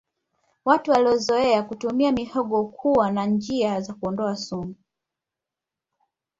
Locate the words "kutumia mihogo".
1.63-2.61